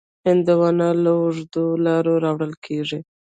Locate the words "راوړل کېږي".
2.23-2.99